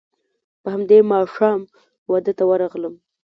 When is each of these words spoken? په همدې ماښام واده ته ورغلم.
په 0.61 0.67
همدې 0.75 0.99
ماښام 1.11 1.59
واده 2.11 2.33
ته 2.37 2.43
ورغلم. 2.49 2.93